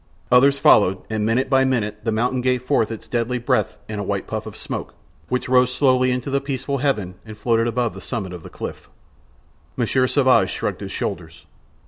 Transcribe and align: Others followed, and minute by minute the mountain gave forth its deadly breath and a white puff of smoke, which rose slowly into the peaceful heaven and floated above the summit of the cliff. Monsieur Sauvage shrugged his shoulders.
Others 0.31 0.57
followed, 0.57 0.97
and 1.11 1.27
minute 1.27 1.47
by 1.47 1.63
minute 1.63 1.99
the 2.05 2.11
mountain 2.11 2.41
gave 2.41 2.63
forth 2.63 2.89
its 2.89 3.07
deadly 3.07 3.37
breath 3.37 3.77
and 3.87 4.01
a 4.01 4.03
white 4.03 4.25
puff 4.25 4.47
of 4.47 4.57
smoke, 4.57 4.95
which 5.29 5.47
rose 5.47 5.71
slowly 5.71 6.09
into 6.09 6.31
the 6.31 6.41
peaceful 6.41 6.79
heaven 6.79 7.13
and 7.23 7.37
floated 7.37 7.67
above 7.67 7.93
the 7.93 8.01
summit 8.01 8.33
of 8.33 8.41
the 8.41 8.49
cliff. 8.49 8.89
Monsieur 9.77 10.07
Sauvage 10.07 10.49
shrugged 10.49 10.81
his 10.81 10.91
shoulders. 10.91 11.45